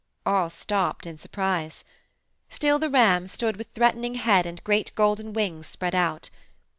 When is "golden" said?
4.95-5.31